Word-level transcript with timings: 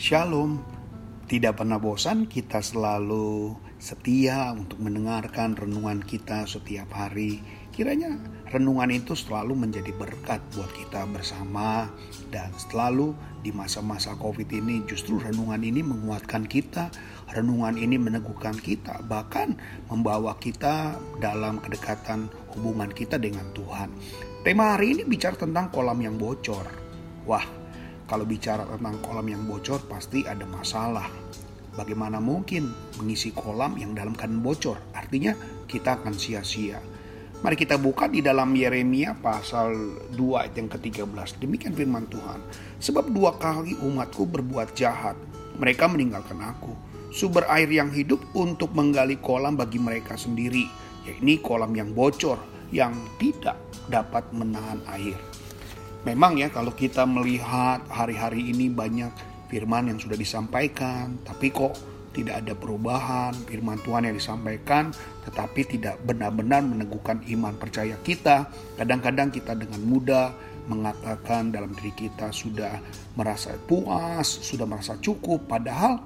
Shalom. 0.00 0.56
Tidak 1.28 1.60
pernah 1.60 1.76
bosan 1.76 2.24
kita 2.24 2.64
selalu 2.64 3.52
setia 3.76 4.48
untuk 4.56 4.80
mendengarkan 4.80 5.52
renungan 5.52 6.00
kita 6.00 6.48
setiap 6.48 6.88
hari. 6.96 7.44
Kiranya 7.68 8.16
renungan 8.48 8.88
itu 8.96 9.12
selalu 9.12 9.52
menjadi 9.52 9.92
berkat 9.92 10.40
buat 10.56 10.72
kita 10.72 11.04
bersama 11.04 11.92
dan 12.32 12.48
selalu 12.56 13.12
di 13.44 13.52
masa-masa 13.52 14.16
Covid 14.16 14.48
ini 14.48 14.80
justru 14.88 15.20
renungan 15.20 15.60
ini 15.60 15.84
menguatkan 15.84 16.48
kita, 16.48 16.88
renungan 17.36 17.76
ini 17.76 18.00
meneguhkan 18.00 18.56
kita, 18.56 19.04
bahkan 19.04 19.60
membawa 19.92 20.32
kita 20.40 20.96
dalam 21.20 21.60
kedekatan 21.60 22.32
hubungan 22.56 22.88
kita 22.88 23.20
dengan 23.20 23.44
Tuhan. 23.52 23.92
Tema 24.48 24.80
hari 24.80 24.96
ini 24.96 25.04
bicara 25.04 25.36
tentang 25.36 25.68
kolam 25.68 26.00
yang 26.00 26.16
bocor. 26.16 26.88
Wah, 27.28 27.59
kalau 28.10 28.26
bicara 28.26 28.66
tentang 28.66 28.98
kolam 29.06 29.30
yang 29.30 29.46
bocor 29.46 29.78
pasti 29.86 30.26
ada 30.26 30.42
masalah. 30.42 31.06
Bagaimana 31.78 32.18
mungkin 32.18 32.66
mengisi 32.98 33.30
kolam 33.30 33.78
yang 33.78 33.94
dalam 33.94 34.18
keadaan 34.18 34.42
bocor? 34.42 34.82
Artinya 34.90 35.38
kita 35.70 36.02
akan 36.02 36.18
sia-sia. 36.18 36.82
Mari 37.40 37.54
kita 37.54 37.78
buka 37.78 38.10
di 38.10 38.18
dalam 38.18 38.50
Yeremia 38.52 39.14
pasal 39.14 39.72
2 40.12 40.42
ayat 40.42 40.58
yang 40.58 40.68
ke-13. 40.68 41.38
Demikian 41.38 41.72
firman 41.72 42.10
Tuhan. 42.10 42.42
Sebab 42.82 43.14
dua 43.14 43.38
kali 43.40 43.78
umatku 43.80 44.28
berbuat 44.28 44.76
jahat. 44.76 45.16
Mereka 45.56 45.88
meninggalkan 45.88 46.36
aku. 46.42 46.74
Sumber 47.14 47.48
air 47.48 47.70
yang 47.70 47.94
hidup 47.94 48.20
untuk 48.36 48.74
menggali 48.76 49.16
kolam 49.22 49.56
bagi 49.56 49.80
mereka 49.80 50.20
sendiri. 50.20 50.68
Yakni 51.08 51.40
kolam 51.40 51.72
yang 51.72 51.96
bocor 51.96 52.36
yang 52.74 52.92
tidak 53.16 53.56
dapat 53.88 54.26
menahan 54.36 54.82
air. 54.92 55.16
Memang 56.00 56.40
ya 56.40 56.48
kalau 56.48 56.72
kita 56.72 57.04
melihat 57.04 57.84
hari-hari 57.92 58.48
ini 58.48 58.72
banyak 58.72 59.12
firman 59.52 59.92
yang 59.92 59.98
sudah 60.00 60.16
disampaikan, 60.16 61.20
tapi 61.26 61.52
kok 61.52 61.76
tidak 62.10 62.42
ada 62.42 62.58
perubahan 62.58 63.30
firman 63.46 63.78
Tuhan 63.86 64.08
yang 64.08 64.16
disampaikan, 64.16 64.90
tetapi 65.28 65.78
tidak 65.78 66.00
benar-benar 66.02 66.64
meneguhkan 66.64 67.22
iman 67.36 67.54
percaya 67.54 67.94
kita. 68.02 68.50
Kadang-kadang 68.74 69.30
kita 69.30 69.54
dengan 69.54 69.80
mudah 69.84 70.34
mengatakan 70.66 71.54
dalam 71.54 71.70
diri 71.78 71.92
kita 71.94 72.34
sudah 72.34 72.82
merasa 73.14 73.54
puas, 73.66 74.26
sudah 74.26 74.66
merasa 74.66 74.98
cukup, 74.98 75.46
padahal 75.46 76.02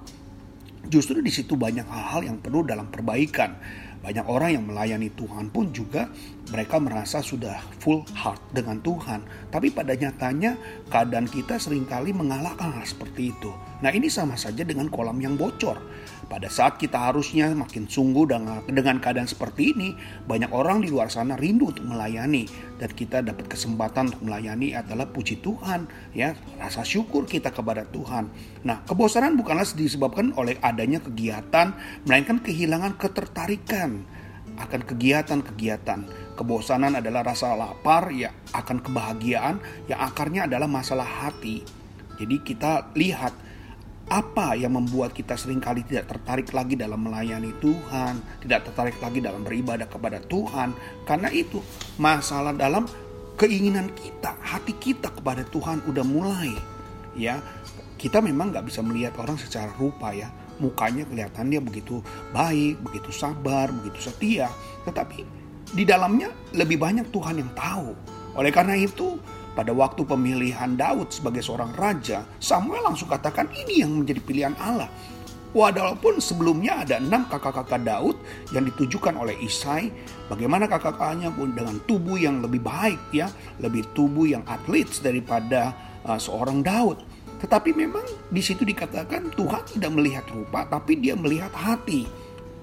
justru 0.89 1.25
di 1.25 1.33
situ 1.33 1.57
banyak 1.57 1.89
hal-hal 1.89 2.35
yang 2.35 2.37
perlu 2.41 2.67
dalam 2.67 2.89
perbaikan. 2.93 3.57
Banyak 4.05 4.29
orang 4.29 4.51
yang 4.61 4.65
melayani 4.69 5.09
Tuhan 5.17 5.49
pun 5.49 5.73
juga 5.73 6.13
mereka 6.53 6.77
merasa 6.77 7.25
sudah 7.25 7.57
full 7.81 8.05
heart 8.13 8.37
dengan 8.53 8.77
Tuhan. 8.85 9.25
Tapi 9.49 9.73
pada 9.73 9.97
nyatanya 9.97 10.61
keadaan 10.93 11.25
kita 11.25 11.57
sering 11.57 11.89
kali 11.89 12.13
mengalahkan 12.13 12.69
hal 12.69 12.85
seperti 12.85 13.33
itu. 13.33 13.49
Nah 13.81 13.89
ini 13.89 14.13
sama 14.13 14.37
saja 14.37 14.61
dengan 14.61 14.93
kolam 14.93 15.17
yang 15.25 15.41
bocor. 15.41 15.81
Pada 16.25 16.49
saat 16.49 16.81
kita 16.81 16.97
harusnya 16.97 17.53
makin 17.53 17.85
sungguh 17.85 18.25
dengan, 18.29 18.97
keadaan 18.99 19.29
seperti 19.29 19.77
ini, 19.77 19.93
banyak 20.25 20.49
orang 20.51 20.81
di 20.81 20.89
luar 20.89 21.13
sana 21.13 21.37
rindu 21.37 21.69
untuk 21.71 21.85
melayani 21.85 22.49
dan 22.81 22.91
kita 22.91 23.21
dapat 23.21 23.47
kesempatan 23.47 24.11
untuk 24.11 24.25
melayani 24.27 24.73
adalah 24.75 25.07
puji 25.07 25.45
Tuhan, 25.45 25.87
ya 26.17 26.33
rasa 26.57 26.83
syukur 26.83 27.29
kita 27.29 27.53
kepada 27.53 27.85
Tuhan. 27.89 28.33
Nah 28.65 28.83
kebosanan 28.89 29.37
bukanlah 29.37 29.69
disebabkan 29.69 30.33
oleh 30.35 30.57
adanya 30.65 30.99
kegiatan, 30.99 31.77
melainkan 32.09 32.41
kehilangan 32.41 32.97
ketertarikan 32.97 34.03
akan 34.59 34.81
kegiatan-kegiatan. 34.87 36.01
Kebosanan 36.35 36.99
adalah 36.99 37.23
rasa 37.23 37.55
lapar 37.55 38.11
ya 38.11 38.35
akan 38.55 38.83
kebahagiaan 38.83 39.63
yang 39.87 40.01
akarnya 40.03 40.51
adalah 40.51 40.67
masalah 40.67 41.07
hati. 41.07 41.63
Jadi 42.19 42.37
kita 42.43 42.95
lihat 42.95 43.35
apa 44.15 44.55
yang 44.55 44.79
membuat 44.79 45.11
kita 45.11 45.35
sering 45.35 45.59
kali 45.59 45.83
tidak 45.83 46.07
tertarik 46.07 46.47
lagi 46.55 46.79
dalam 46.79 47.03
melayani 47.03 47.51
Tuhan, 47.59 48.23
tidak 48.47 48.71
tertarik 48.71 48.95
lagi 49.03 49.19
dalam 49.19 49.43
beribadah 49.43 49.91
kepada 49.91 50.23
Tuhan, 50.23 50.71
karena 51.03 51.35
itu 51.35 51.59
masalah 51.99 52.55
dalam 52.55 52.87
keinginan 53.35 53.91
kita, 53.99 54.39
hati 54.39 54.71
kita 54.79 55.11
kepada 55.11 55.43
Tuhan 55.51 55.83
udah 55.91 56.07
mulai, 56.07 56.55
ya. 57.19 57.43
Kita 57.99 58.23
memang 58.23 58.55
nggak 58.55 58.71
bisa 58.71 58.87
melihat 58.87 59.19
orang 59.19 59.35
secara 59.35 59.75
rupa 59.75 60.15
ya, 60.15 60.31
mukanya 60.63 61.03
kelihatan 61.11 61.51
dia 61.51 61.59
begitu 61.59 61.99
baik, 62.31 62.79
begitu 62.87 63.11
sabar, 63.11 63.75
begitu 63.75 63.99
setia, 63.99 64.47
tetapi 64.87 65.27
di 65.75 65.83
dalamnya 65.83 66.31
lebih 66.55 66.79
banyak 66.79 67.11
Tuhan 67.11 67.43
yang 67.43 67.51
tahu. 67.57 67.91
Oleh 68.39 68.55
karena 68.55 68.79
itu, 68.79 69.19
pada 69.55 69.71
waktu 69.71 70.03
pemilihan 70.03 70.75
Daud 70.75 71.15
sebagai 71.15 71.39
seorang 71.41 71.71
raja, 71.79 72.27
Samuel 72.43 72.83
langsung 72.83 73.07
katakan 73.07 73.47
ini 73.55 73.87
yang 73.87 73.95
menjadi 73.95 74.21
pilihan 74.21 74.55
Allah. 74.59 74.91
Walaupun 75.55 76.19
sebelumnya 76.19 76.83
ada 76.83 76.99
enam 76.99 77.31
kakak-kakak 77.31 77.87
Daud 77.87 78.19
yang 78.51 78.67
ditujukan 78.67 79.15
oleh 79.15 79.39
Isai, 79.39 79.95
bagaimana 80.27 80.67
kakak-kakaknya 80.67 81.31
pun 81.31 81.55
dengan 81.55 81.79
tubuh 81.87 82.19
yang 82.19 82.43
lebih 82.43 82.59
baik 82.59 82.99
ya, 83.15 83.31
lebih 83.63 83.87
tubuh 83.95 84.27
yang 84.27 84.43
atlet 84.51 84.91
daripada 84.99 85.71
uh, 86.03 86.19
seorang 86.19 86.59
Daud. 86.59 87.07
Tetapi 87.39 87.71
memang 87.71 88.03
di 88.35 88.43
situ 88.43 88.67
dikatakan 88.67 89.31
Tuhan 89.39 89.63
tidak 89.79 89.95
melihat 89.95 90.27
rupa, 90.35 90.67
tapi 90.67 90.99
Dia 90.99 91.15
melihat 91.15 91.55
hati. 91.55 92.11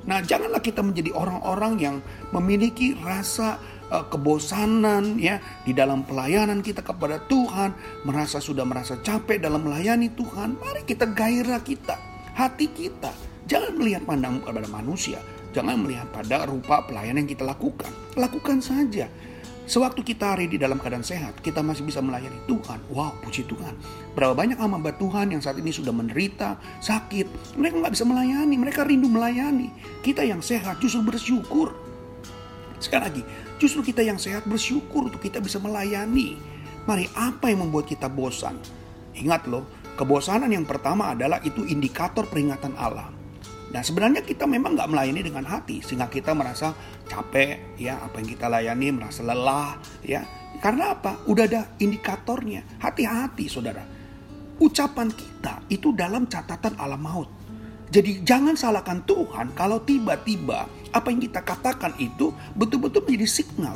Nah, 0.03 0.19
janganlah 0.19 0.59
kita 0.59 0.83
menjadi 0.83 1.15
orang-orang 1.15 1.73
yang 1.79 1.95
memiliki 2.35 2.99
rasa 2.99 3.55
uh, 3.91 4.05
kebosanan 4.07 5.19
ya 5.19 5.37
di 5.67 5.75
dalam 5.75 6.07
pelayanan 6.07 6.63
kita 6.63 6.81
kepada 6.81 7.19
Tuhan, 7.27 7.75
merasa 8.07 8.39
sudah 8.39 8.63
merasa 8.63 8.97
capek 9.03 9.43
dalam 9.43 9.67
melayani 9.67 10.09
Tuhan, 10.15 10.57
mari 10.57 10.87
kita 10.87 11.11
gairah 11.11 11.59
kita, 11.61 11.99
hati 12.33 12.71
kita. 12.71 13.11
Jangan 13.45 13.75
melihat 13.75 14.07
pandang 14.07 14.39
kepada 14.39 14.65
manusia, 14.71 15.19
jangan 15.51 15.83
melihat 15.83 16.07
pada 16.15 16.47
rupa 16.47 16.87
pelayanan 16.87 17.27
yang 17.27 17.31
kita 17.35 17.43
lakukan. 17.43 17.91
Lakukan 18.15 18.63
saja. 18.63 19.11
Sewaktu 19.71 20.03
kita 20.03 20.35
hari 20.35 20.51
di 20.51 20.59
dalam 20.59 20.81
keadaan 20.81 21.05
sehat, 21.05 21.39
kita 21.39 21.63
masih 21.63 21.87
bisa 21.87 22.03
melayani 22.03 22.35
Tuhan. 22.43 22.81
Wow, 22.91 23.15
puji 23.23 23.47
Tuhan. 23.47 23.71
Berapa 24.17 24.35
banyak 24.35 24.59
hamba 24.59 24.91
Tuhan 24.99 25.31
yang 25.31 25.39
saat 25.39 25.55
ini 25.63 25.71
sudah 25.71 25.95
menderita, 25.95 26.59
sakit. 26.83 27.55
Mereka 27.55 27.79
nggak 27.79 27.93
bisa 27.95 28.03
melayani, 28.03 28.55
mereka 28.59 28.83
rindu 28.83 29.07
melayani. 29.07 29.71
Kita 30.03 30.27
yang 30.27 30.43
sehat 30.43 30.81
justru 30.83 31.05
bersyukur. 31.07 31.90
Sekali 32.81 33.01
lagi, 33.05 33.23
justru 33.61 33.85
kita 33.85 34.01
yang 34.01 34.17
sehat 34.17 34.49
bersyukur 34.49 35.07
untuk 35.07 35.21
kita 35.21 35.37
bisa 35.37 35.61
melayani. 35.61 36.35
Mari, 36.89 37.05
apa 37.13 37.53
yang 37.53 37.69
membuat 37.69 37.85
kita 37.85 38.09
bosan? 38.09 38.57
Ingat 39.13 39.45
loh, 39.45 39.69
kebosanan 39.93 40.49
yang 40.49 40.65
pertama 40.65 41.13
adalah 41.13 41.37
itu 41.45 41.61
indikator 41.69 42.25
peringatan 42.25 42.73
Allah. 42.73 43.13
Nah 43.71 43.79
sebenarnya 43.79 44.25
kita 44.25 44.43
memang 44.49 44.75
nggak 44.75 44.89
melayani 44.91 45.21
dengan 45.23 45.47
hati 45.47 45.79
sehingga 45.79 46.11
kita 46.11 46.35
merasa 46.35 46.75
capek 47.07 47.79
ya 47.79 48.03
apa 48.03 48.19
yang 48.19 48.27
kita 48.35 48.51
layani 48.51 48.91
merasa 48.91 49.23
lelah 49.23 49.79
ya 50.03 50.27
karena 50.61 50.93
apa? 50.93 51.25
Udah 51.25 51.49
ada 51.49 51.61
indikatornya. 51.81 52.77
Hati-hati 52.77 53.49
saudara. 53.49 53.81
Ucapan 54.61 55.09
kita 55.09 55.65
itu 55.73 55.89
dalam 55.97 56.29
catatan 56.29 56.77
alam 56.77 57.01
maut. 57.01 57.29
Jadi 57.91 58.23
jangan 58.23 58.55
salahkan 58.55 59.03
Tuhan 59.03 59.51
kalau 59.51 59.83
tiba-tiba 59.83 60.63
apa 60.95 61.07
yang 61.11 61.19
kita 61.19 61.43
katakan 61.43 61.91
itu 61.99 62.31
betul-betul 62.55 63.03
menjadi 63.03 63.27
signal. 63.27 63.75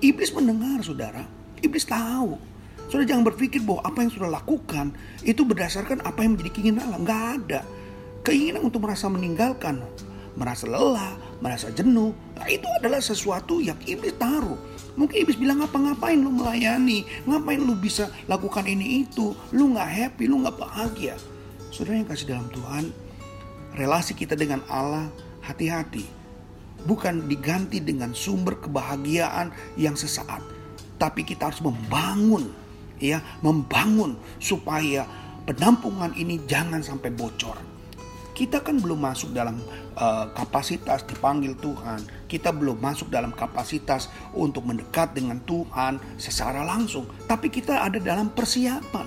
Iblis 0.00 0.32
mendengar 0.32 0.80
saudara. 0.80 1.28
Iblis 1.60 1.84
tahu. 1.84 2.40
Saudara 2.88 3.04
jangan 3.04 3.28
berpikir 3.28 3.60
bahwa 3.60 3.84
apa 3.84 4.00
yang 4.00 4.12
sudah 4.16 4.32
lakukan 4.32 4.96
itu 5.28 5.44
berdasarkan 5.44 6.00
apa 6.08 6.24
yang 6.24 6.40
menjadi 6.40 6.50
keinginan 6.56 6.88
Allah. 6.88 7.00
Nggak 7.04 7.22
ada. 7.36 7.60
Keinginan 8.24 8.64
untuk 8.64 8.80
merasa 8.88 9.12
meninggalkan, 9.12 9.84
merasa 10.40 10.64
lelah, 10.64 11.20
merasa 11.44 11.68
jenuh. 11.68 12.16
Nah, 12.40 12.48
itu 12.48 12.64
adalah 12.80 13.04
sesuatu 13.04 13.60
yang 13.60 13.76
iblis 13.84 14.16
taruh. 14.16 14.56
Mungkin 14.96 15.20
iblis 15.20 15.36
bilang 15.36 15.60
apa 15.60 15.76
ngapain 15.76 16.16
lu 16.16 16.32
melayani, 16.32 17.04
ngapain 17.28 17.60
lu 17.60 17.76
bisa 17.76 18.08
lakukan 18.24 18.64
ini 18.64 19.04
itu, 19.04 19.36
lu 19.52 19.76
nggak 19.76 19.88
happy, 19.88 20.24
lu 20.28 20.40
nggak 20.40 20.56
bahagia. 20.56 21.16
Saudara 21.68 22.00
yang 22.00 22.08
kasih 22.08 22.26
dalam 22.28 22.48
Tuhan, 22.52 22.92
relasi 23.74 24.16
kita 24.16 24.34
dengan 24.34 24.64
Allah 24.66 25.10
hati-hati. 25.44 26.06
Bukan 26.80 27.28
diganti 27.28 27.78
dengan 27.84 28.16
sumber 28.16 28.56
kebahagiaan 28.56 29.52
yang 29.76 29.94
sesaat. 29.94 30.40
Tapi 30.96 31.24
kita 31.24 31.52
harus 31.52 31.60
membangun, 31.60 32.48
ya, 32.96 33.20
membangun 33.44 34.16
supaya 34.40 35.04
penampungan 35.44 36.12
ini 36.16 36.40
jangan 36.48 36.80
sampai 36.80 37.12
bocor. 37.12 37.56
Kita 38.32 38.64
kan 38.64 38.80
belum 38.80 39.04
masuk 39.04 39.36
dalam 39.36 39.60
uh, 40.00 40.32
kapasitas 40.32 41.04
dipanggil 41.04 41.52
Tuhan. 41.60 42.00
Kita 42.24 42.56
belum 42.56 42.80
masuk 42.80 43.12
dalam 43.12 43.36
kapasitas 43.36 44.08
untuk 44.32 44.64
mendekat 44.64 45.12
dengan 45.12 45.44
Tuhan 45.44 46.00
secara 46.16 46.64
langsung. 46.64 47.04
Tapi 47.28 47.52
kita 47.52 47.84
ada 47.84 48.00
dalam 48.00 48.32
persiapan. 48.32 49.04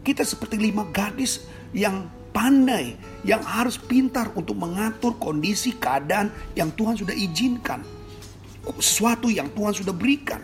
Kita 0.00 0.24
seperti 0.24 0.56
lima 0.56 0.88
gadis 0.88 1.44
yang 1.76 2.08
pandai, 2.34 2.98
yang 3.22 3.40
harus 3.46 3.78
pintar 3.78 4.34
untuk 4.34 4.58
mengatur 4.58 5.14
kondisi 5.22 5.78
keadaan 5.78 6.34
yang 6.58 6.74
Tuhan 6.74 6.98
sudah 6.98 7.14
izinkan. 7.14 7.86
Sesuatu 8.82 9.30
yang 9.30 9.54
Tuhan 9.54 9.70
sudah 9.70 9.94
berikan. 9.94 10.42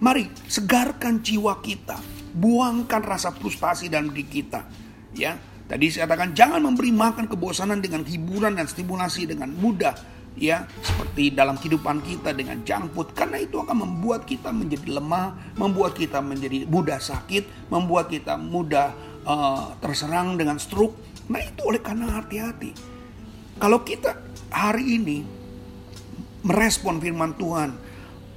Mari 0.00 0.32
segarkan 0.48 1.20
jiwa 1.20 1.60
kita, 1.60 2.00
buangkan 2.32 3.04
rasa 3.04 3.34
frustasi 3.36 3.92
dalam 3.92 4.08
diri 4.14 4.24
kita. 4.24 4.64
Ya, 5.12 5.36
Tadi 5.68 5.92
saya 5.92 6.08
katakan 6.08 6.32
jangan 6.32 6.64
memberi 6.64 6.88
makan 6.88 7.28
kebosanan 7.28 7.84
dengan 7.84 8.00
hiburan 8.00 8.56
dan 8.56 8.64
stimulasi 8.64 9.28
dengan 9.28 9.52
mudah 9.52 9.92
ya 10.32 10.64
seperti 10.80 11.34
dalam 11.34 11.60
kehidupan 11.60 12.00
kita 12.00 12.32
dengan 12.32 12.62
food 12.94 13.12
karena 13.12 13.42
itu 13.42 13.60
akan 13.60 13.84
membuat 13.84 14.24
kita 14.24 14.48
menjadi 14.48 14.96
lemah, 14.96 15.36
membuat 15.60 15.92
kita 15.92 16.24
menjadi 16.24 16.64
mudah 16.64 16.96
sakit, 16.96 17.68
membuat 17.68 18.08
kita 18.08 18.40
mudah 18.40 18.96
uh, 19.28 19.76
terserang 19.84 20.40
dengan 20.40 20.56
stroke. 20.56 20.96
Nah 21.28 21.40
itu 21.44 21.60
oleh 21.64 21.80
karena 21.80 22.20
hati-hati. 22.20 22.72
Kalau 23.60 23.84
kita 23.84 24.16
hari 24.48 24.96
ini 24.96 25.18
merespon 26.46 27.02
firman 27.02 27.34
Tuhan 27.36 27.74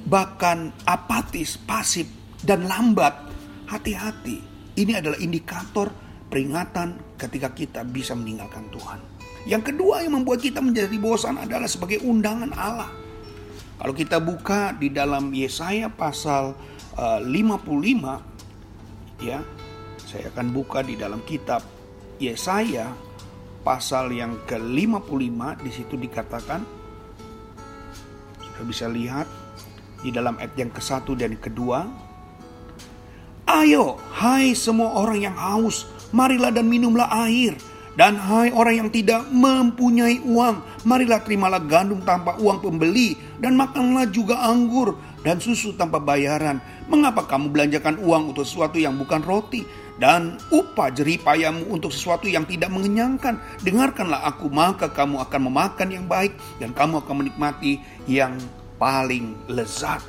bahkan 0.07 0.73
apatis, 0.83 1.61
pasif 1.61 2.09
dan 2.41 2.65
lambat, 2.65 3.13
hati-hati. 3.69 4.41
Ini 4.75 4.97
adalah 4.97 5.19
indikator 5.21 5.93
peringatan 6.31 6.97
ketika 7.19 7.53
kita 7.53 7.83
bisa 7.85 8.17
meninggalkan 8.17 8.65
Tuhan. 8.71 8.99
Yang 9.45 9.73
kedua 9.73 10.01
yang 10.05 10.13
membuat 10.21 10.41
kita 10.41 10.61
menjadi 10.61 10.97
bosan 11.01 11.37
adalah 11.37 11.67
sebagai 11.69 11.99
undangan 12.05 12.53
Allah. 12.55 12.89
Kalau 13.81 13.93
kita 13.97 14.21
buka 14.21 14.77
di 14.77 14.93
dalam 14.93 15.33
Yesaya 15.33 15.89
pasal 15.89 16.53
uh, 16.97 17.17
55 17.17 19.25
ya, 19.25 19.41
saya 20.05 20.29
akan 20.29 20.53
buka 20.53 20.85
di 20.85 20.93
dalam 20.93 21.25
kitab 21.25 21.65
Yesaya 22.21 22.93
pasal 23.65 24.13
yang 24.13 24.37
ke-55 24.45 25.39
di 25.65 25.71
situ 25.73 25.97
dikatakan 25.97 26.61
Sudah 28.37 28.65
bisa 28.69 28.85
lihat 28.85 29.25
di 30.05 30.13
dalam 30.13 30.37
ayat 30.37 30.53
yang 30.53 30.69
ke-1 30.69 31.05
dan 31.17 31.33
kedua 31.41 31.89
Ayo, 33.51 33.99
hai 34.15 34.55
semua 34.55 34.95
orang 34.95 35.27
yang 35.27 35.35
haus, 35.35 35.83
marilah 36.15 36.55
dan 36.55 36.71
minumlah 36.71 37.09
air. 37.27 37.57
Dan 37.99 38.15
hai 38.15 38.47
orang 38.55 38.87
yang 38.87 38.89
tidak 38.93 39.27
mempunyai 39.27 40.23
uang, 40.23 40.87
marilah 40.87 41.19
terimalah 41.19 41.59
gandum 41.59 41.99
tanpa 42.07 42.39
uang 42.39 42.63
pembeli, 42.63 43.19
dan 43.43 43.59
makanlah 43.59 44.07
juga 44.07 44.39
anggur 44.39 44.95
dan 45.27 45.43
susu 45.43 45.75
tanpa 45.75 45.99
bayaran. 45.99 46.63
Mengapa 46.91 47.23
kamu 47.23 47.55
belanjakan 47.55 48.03
uang 48.03 48.35
untuk 48.35 48.43
sesuatu 48.43 48.75
yang 48.75 48.99
bukan 48.99 49.23
roti, 49.23 49.63
dan 49.95 50.35
upah 50.51 50.91
jeripayamu 50.91 51.71
untuk 51.71 51.95
sesuatu 51.95 52.27
yang 52.27 52.43
tidak 52.43 52.67
mengenyangkan? 52.67 53.39
Dengarkanlah 53.63 54.27
aku, 54.27 54.51
maka 54.51 54.91
kamu 54.91 55.23
akan 55.23 55.41
memakan 55.47 55.87
yang 55.87 56.03
baik, 56.11 56.35
dan 56.59 56.75
kamu 56.75 56.99
akan 56.99 57.15
menikmati 57.23 57.79
yang 58.11 58.35
paling 58.75 59.39
lezat. 59.47 60.03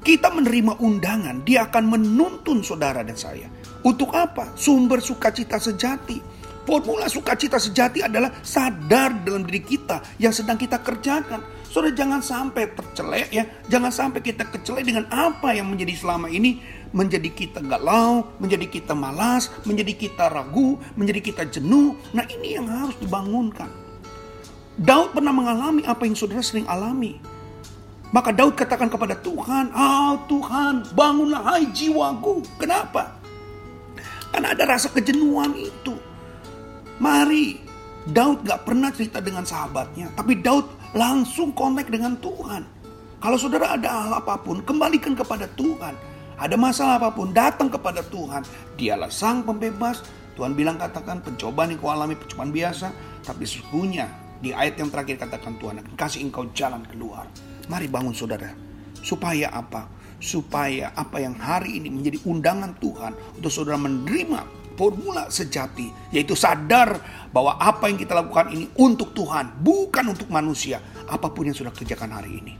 Kita 0.00 0.32
menerima 0.32 0.80
undangan, 0.80 1.44
dia 1.44 1.68
akan 1.68 1.92
menuntun 1.92 2.64
saudara 2.64 3.04
dan 3.04 3.18
saya 3.18 3.52
untuk 3.84 4.16
apa? 4.16 4.56
Sumber 4.56 5.04
sukacita 5.04 5.60
sejati. 5.60 6.18
Formula 6.66 7.06
sukacita 7.06 7.62
sejati 7.62 8.02
adalah 8.02 8.42
sadar 8.42 9.22
dalam 9.22 9.46
diri 9.46 9.62
kita 9.62 10.02
yang 10.18 10.34
sedang 10.34 10.58
kita 10.58 10.82
kerjakan. 10.82 11.38
Saudara 11.70 11.94
jangan 11.94 12.18
sampai 12.18 12.74
tercelek 12.74 13.30
ya, 13.30 13.46
jangan 13.70 13.94
sampai 13.94 14.18
kita 14.18 14.42
kecelek 14.50 14.82
dengan 14.82 15.06
apa 15.14 15.54
yang 15.54 15.70
menjadi 15.70 15.94
selama 15.94 16.26
ini 16.26 16.58
menjadi 16.90 17.30
kita 17.30 17.62
galau, 17.62 18.34
menjadi 18.42 18.66
kita 18.66 18.98
malas, 18.98 19.46
menjadi 19.62 19.94
kita 19.94 20.26
ragu, 20.26 20.74
menjadi 20.98 21.20
kita 21.22 21.42
jenuh. 21.46 21.94
Nah 22.10 22.26
ini 22.26 22.58
yang 22.58 22.66
harus 22.66 22.98
dibangunkan. 22.98 23.70
Daud 24.74 25.14
pernah 25.14 25.30
mengalami 25.30 25.86
apa 25.86 26.02
yang 26.02 26.18
saudara 26.18 26.42
sering 26.42 26.66
alami. 26.66 27.22
Maka 28.10 28.34
Daud 28.34 28.58
katakan 28.58 28.90
kepada 28.90 29.14
Tuhan, 29.22 29.70
"Ah 29.70 30.18
oh, 30.18 30.26
Tuhan, 30.26 30.82
bangunlah 30.98 31.46
hai 31.46 31.70
jiwaku." 31.70 32.42
Kenapa? 32.58 33.22
Karena 34.34 34.50
ada 34.50 34.64
rasa 34.66 34.90
kejenuhan 34.90 35.54
itu. 35.54 36.15
Mari, 36.96 37.60
Daud 38.08 38.46
gak 38.46 38.64
pernah 38.64 38.88
cerita 38.88 39.20
dengan 39.20 39.44
sahabatnya, 39.44 40.14
tapi 40.16 40.40
Daud 40.40 40.94
langsung 40.96 41.52
connect 41.52 41.92
dengan 41.92 42.16
Tuhan. 42.22 42.62
Kalau 43.20 43.36
saudara 43.40 43.74
ada 43.74 43.88
hal 44.06 44.12
apa 44.22 44.38
pun, 44.40 44.62
kembalikan 44.62 45.16
kepada 45.16 45.48
Tuhan. 45.56 45.96
Ada 46.36 46.52
masalah 46.54 47.00
apa 47.00 47.10
pun, 47.12 47.32
datang 47.32 47.72
kepada 47.72 48.04
Tuhan. 48.04 48.44
Dialah 48.76 49.08
sang 49.08 49.40
pembebas. 49.42 50.04
Tuhan 50.36 50.52
bilang 50.52 50.76
katakan 50.76 51.24
pencobaan 51.24 51.72
yang 51.72 51.80
kau 51.80 51.88
alami 51.88 52.12
pencobaan 52.12 52.52
biasa. 52.52 52.92
Tapi 53.24 53.48
sesungguhnya 53.48 54.06
di 54.44 54.52
ayat 54.52 54.76
yang 54.76 54.92
terakhir 54.92 55.16
katakan 55.16 55.56
Tuhan 55.56 55.80
akan 55.80 55.94
kasih 55.96 56.28
engkau 56.28 56.44
jalan 56.52 56.84
keluar. 56.92 57.24
Mari 57.72 57.88
bangun 57.88 58.12
saudara. 58.12 58.52
Supaya 59.00 59.48
apa? 59.48 59.96
supaya 60.16 60.96
apa 60.96 61.20
yang 61.20 61.36
hari 61.36 61.76
ini 61.76 61.92
menjadi 61.92 62.24
undangan 62.24 62.72
Tuhan 62.80 63.12
untuk 63.36 63.52
saudara 63.52 63.76
menerima 63.76 64.65
formula 64.76 65.32
sejati 65.32 65.88
yaitu 66.12 66.36
sadar 66.38 67.00
bahwa 67.32 67.56
apa 67.58 67.88
yang 67.90 67.98
kita 67.98 68.14
lakukan 68.14 68.52
ini 68.52 68.70
untuk 68.78 69.16
Tuhan 69.16 69.58
bukan 69.64 70.12
untuk 70.12 70.28
manusia. 70.30 70.78
Apa 71.08 71.32
pun 71.32 71.48
yang 71.48 71.56
sudah 71.56 71.72
kerjakan 71.72 72.12
hari 72.12 72.38
ini. 72.44 72.54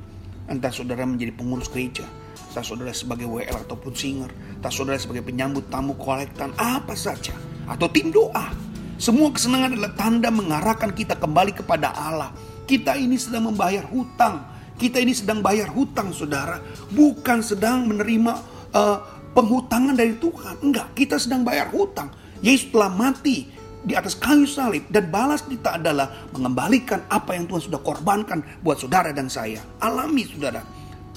Entah 0.48 0.72
saudara 0.72 1.04
menjadi 1.04 1.36
pengurus 1.36 1.68
gereja 1.68 2.08
entah 2.56 2.72
saudara 2.72 2.88
sebagai 2.96 3.28
WL 3.28 3.68
ataupun 3.68 3.92
singer 3.92 4.32
entah 4.56 4.72
saudara 4.72 4.96
sebagai 4.96 5.20
penyambut 5.20 5.68
tamu 5.68 5.92
kolektan 6.00 6.56
apa 6.56 6.96
saja 6.96 7.36
atau 7.68 7.84
tim 7.92 8.08
doa. 8.08 8.48
Semua 8.96 9.28
kesenangan 9.28 9.76
adalah 9.76 9.92
tanda 9.92 10.32
mengarahkan 10.32 10.96
kita 10.96 11.20
kembali 11.20 11.52
kepada 11.52 11.92
Allah. 11.92 12.32
Kita 12.64 12.96
ini 12.96 13.20
sedang 13.20 13.52
membayar 13.52 13.84
hutang. 13.84 14.40
Kita 14.80 14.96
ini 14.96 15.12
sedang 15.12 15.44
bayar 15.44 15.68
hutang 15.68 16.16
saudara, 16.16 16.64
bukan 16.92 17.44
sedang 17.44 17.84
menerima 17.88 18.32
uh, 18.72 19.15
penghutangan 19.36 19.92
dari 19.92 20.16
Tuhan. 20.16 20.64
Enggak, 20.64 20.96
kita 20.96 21.20
sedang 21.20 21.44
bayar 21.44 21.68
hutang. 21.68 22.08
Yesus 22.40 22.72
telah 22.72 22.88
mati 22.88 23.52
di 23.84 23.92
atas 23.92 24.16
kayu 24.16 24.48
salib 24.48 24.88
dan 24.88 25.12
balas 25.12 25.44
kita 25.44 25.76
adalah 25.76 26.26
mengembalikan 26.32 27.04
apa 27.12 27.36
yang 27.36 27.44
Tuhan 27.44 27.68
sudah 27.68 27.80
korbankan 27.84 28.40
buat 28.64 28.80
saudara 28.80 29.12
dan 29.12 29.28
saya. 29.28 29.60
Alami 29.84 30.24
saudara. 30.24 30.64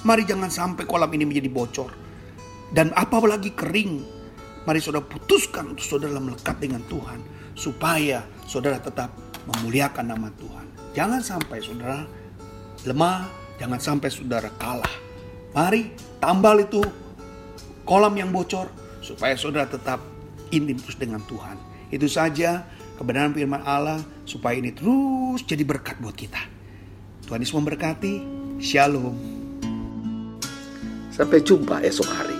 Mari 0.04 0.28
jangan 0.28 0.52
sampai 0.52 0.84
kolam 0.84 1.10
ini 1.16 1.24
menjadi 1.24 1.48
bocor. 1.48 1.92
Dan 2.76 2.92
apalagi 2.94 3.56
kering. 3.56 4.20
Mari 4.68 4.84
saudara 4.84 5.08
putuskan 5.08 5.72
untuk 5.72 5.88
saudara 5.88 6.20
melekat 6.20 6.60
dengan 6.60 6.84
Tuhan. 6.92 7.24
Supaya 7.56 8.28
saudara 8.44 8.78
tetap 8.84 9.16
memuliakan 9.48 10.06
nama 10.12 10.28
Tuhan. 10.36 10.66
Jangan 10.96 11.20
sampai 11.24 11.58
saudara 11.64 12.04
lemah, 12.88 13.28
Jangan 13.60 13.80
sampai 13.84 14.10
saudara 14.10 14.48
kalah. 14.56 14.96
Mari 15.52 15.92
tambal 16.24 16.64
itu 16.64 16.80
kolam 17.90 18.14
yang 18.14 18.30
bocor 18.30 18.70
supaya 19.02 19.34
saudara 19.34 19.66
tetap 19.66 19.98
intim 20.54 20.78
terus 20.78 20.94
dengan 20.94 21.26
Tuhan. 21.26 21.58
Itu 21.90 22.06
saja 22.06 22.62
kebenaran 23.02 23.34
firman 23.34 23.66
Allah 23.66 23.98
supaya 24.30 24.62
ini 24.62 24.70
terus 24.78 25.42
jadi 25.42 25.66
berkat 25.66 25.98
buat 25.98 26.14
kita. 26.14 26.38
Tuhan 27.26 27.42
Yesus 27.42 27.58
memberkati. 27.58 28.38
Shalom. 28.62 29.18
Sampai 31.10 31.42
jumpa 31.42 31.82
esok 31.82 32.10
hari. 32.14 32.38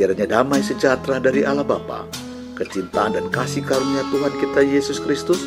Kiranya 0.00 0.40
damai 0.40 0.64
sejahtera 0.64 1.20
dari 1.20 1.44
Allah 1.44 1.66
Bapa, 1.66 2.08
kecintaan 2.56 3.20
dan 3.20 3.28
kasih 3.28 3.60
karunia 3.60 4.00
Tuhan 4.08 4.32
kita 4.40 4.64
Yesus 4.64 4.96
Kristus, 4.96 5.44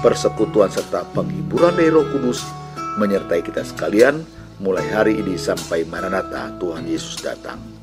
persekutuan 0.00 0.72
serta 0.72 1.04
penghiburan 1.12 1.76
dari 1.76 1.92
Roh 1.92 2.08
Kudus 2.08 2.40
menyertai 2.96 3.44
kita 3.44 3.60
sekalian 3.60 4.24
mulai 4.62 4.86
hari 4.88 5.20
ini 5.20 5.36
sampai 5.36 5.84
Maranatha 5.84 6.56
Tuhan 6.56 6.88
Yesus 6.88 7.20
datang. 7.20 7.73